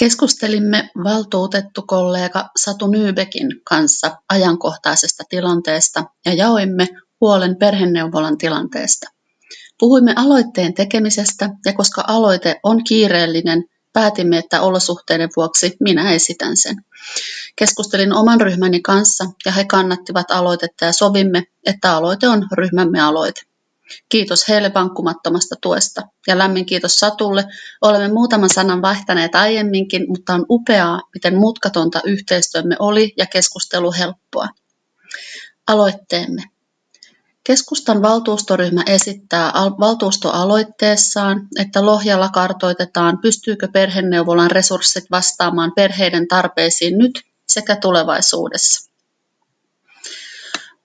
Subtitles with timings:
[0.00, 6.88] Keskustelimme valtuutettu-kollega Satu Nybekin kanssa ajankohtaisesta tilanteesta ja jaoimme
[7.20, 9.06] huolen perheneuvolan tilanteesta.
[9.78, 16.76] Puhuimme aloitteen tekemisestä ja koska aloite on kiireellinen, päätimme, että olosuhteiden vuoksi minä esitän sen.
[17.56, 23.49] Keskustelin oman ryhmäni kanssa ja he kannattivat aloitetta ja sovimme, että aloite on ryhmämme aloite.
[24.08, 27.44] Kiitos heille vankkumattomasta tuesta ja lämmin kiitos Satulle.
[27.82, 34.48] Olemme muutaman sanan vaihtaneet aiemminkin, mutta on upeaa, miten mutkatonta yhteistyömme oli ja keskustelu helppoa.
[35.66, 36.42] Aloitteemme.
[37.44, 47.76] Keskustan valtuustoryhmä esittää valtuustoaloitteessaan, että Lohjalla kartoitetaan, pystyykö perheneuvolan resurssit vastaamaan perheiden tarpeisiin nyt sekä
[47.76, 48.89] tulevaisuudessa.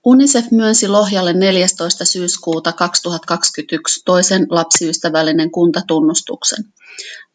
[0.05, 2.05] Unicef myönsi Lohjalle 14.
[2.05, 6.65] syyskuuta 2021 toisen lapsiystävällinen kuntatunnustuksen.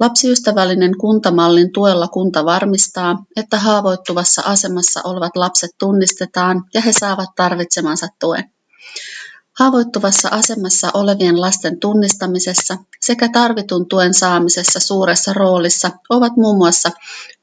[0.01, 8.07] Lapsiystävällinen kuntamallin tuella kunta varmistaa, että haavoittuvassa asemassa olevat lapset tunnistetaan ja he saavat tarvitsemansa
[8.21, 8.53] tuen.
[9.59, 16.91] Haavoittuvassa asemassa olevien lasten tunnistamisessa sekä tarvitun tuen saamisessa suuressa roolissa ovat muun muassa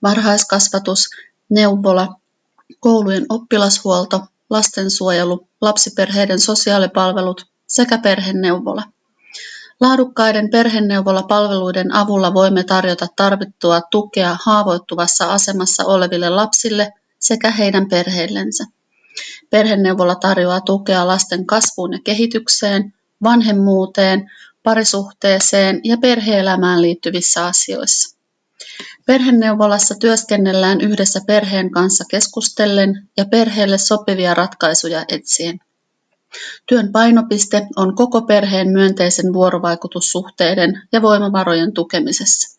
[0.04, 1.10] varhaiskasvatus,
[1.50, 2.16] neuvola,
[2.80, 8.84] koulujen oppilashuolto, lastensuojelu, lapsiperheiden sosiaalipalvelut sekä perheneuvola.
[9.82, 18.66] Laadukkaiden perheneuvolapalveluiden avulla voimme tarjota tarvittua tukea haavoittuvassa asemassa oleville lapsille sekä heidän perheillensä.
[19.50, 24.32] Perheneuvola tarjoaa tukea lasten kasvuun ja kehitykseen, vanhemmuuteen,
[24.64, 28.17] parisuhteeseen ja perheelämään liittyvissä asioissa.
[29.06, 35.60] Perheneuvolassa työskennellään yhdessä perheen kanssa keskustellen ja perheelle sopivia ratkaisuja etsien.
[36.68, 42.58] Työn painopiste on koko perheen myönteisen vuorovaikutussuhteiden ja voimavarojen tukemisessa.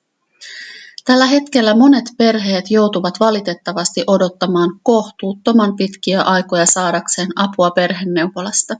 [1.05, 8.75] Tällä hetkellä monet perheet joutuvat valitettavasti odottamaan kohtuuttoman pitkiä aikoja saadakseen apua perheneuvolasta.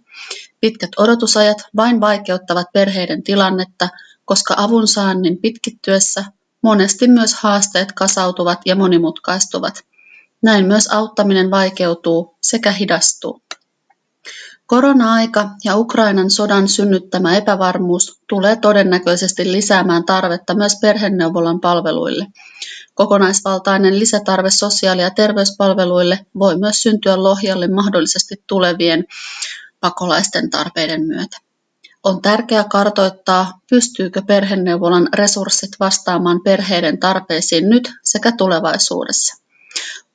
[0.61, 3.89] Pitkät odotusajat vain vaikeuttavat perheiden tilannetta,
[4.25, 6.25] koska avun saannin pitkittyessä
[6.63, 9.85] Monesti myös haasteet kasautuvat ja monimutkaistuvat.
[10.43, 13.43] Näin myös auttaminen vaikeutuu sekä hidastuu.
[14.67, 22.27] Korona-aika ja Ukrainan sodan synnyttämä epävarmuus tulee todennäköisesti lisäämään tarvetta myös perheneuvolan palveluille.
[22.95, 29.05] Kokonaisvaltainen lisätarve sosiaali- ja terveyspalveluille voi myös syntyä Lohjalle mahdollisesti tulevien
[29.81, 31.37] pakolaisten tarpeiden myötä.
[32.05, 39.43] On tärkeää kartoittaa, pystyykö perheneuvolan resurssit vastaamaan perheiden tarpeisiin nyt sekä tulevaisuudessa.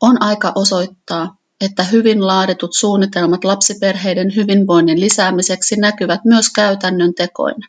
[0.02, 7.68] On aika osoittaa, että hyvin laaditut suunnitelmat lapsiperheiden hyvinvoinnin lisäämiseksi näkyvät myös käytännön tekoina.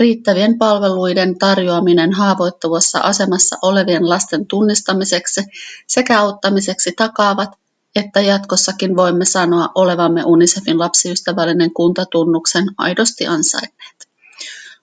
[0.00, 5.40] Riittävien palveluiden tarjoaminen haavoittuvassa asemassa olevien lasten tunnistamiseksi
[5.86, 7.50] sekä auttamiseksi takaavat,
[7.96, 14.08] että jatkossakin voimme sanoa olevamme UNICEFin lapsiystävällinen kuntatunnuksen aidosti ansainneet.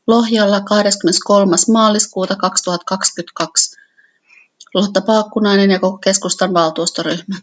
[0.07, 1.55] Lohjalla 23.
[1.71, 3.75] maaliskuuta 2022
[4.73, 7.35] Lotta Paakkunainen ja koko keskustan valtuustoryhmä.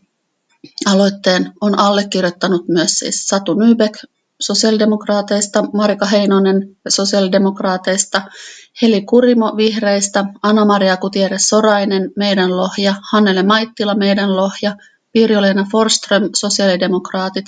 [0.87, 3.99] Aloitteen on allekirjoittanut myös siis Satu Nybek
[4.41, 8.23] sosiaalidemokraateista, Marika Heinonen sosiaalidemokraateista,
[8.83, 14.77] Heli Kurimo vihreistä, Anna-Maria Kutieres Sorainen, meidän Lohja, Hannele Maittila, meidän Lohja,
[15.13, 15.67] Pirjo-Leena
[16.35, 17.47] sosiaalidemokraatit,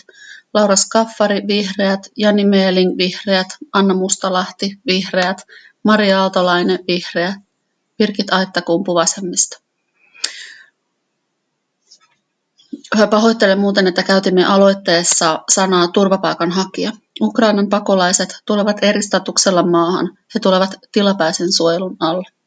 [0.55, 5.47] Laura Skaffari vihreät, Jani Meeling vihreät, Anna Mustalahti vihreät,
[5.85, 7.35] Maria Aaltolainen vihreät,
[7.97, 9.63] Pirkit Aittakumpu vasemmista.
[13.11, 16.93] Pahoittelen muuten, että käytimme aloitteessa sanaa turvapaikanhakija.
[17.21, 20.19] Ukrainan pakolaiset tulevat eristatuksella maahan.
[20.35, 22.42] He tulevat tilapäisen suojelun alle.